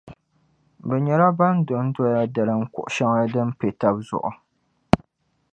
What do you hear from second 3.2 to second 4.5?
din pe taba zuɣu.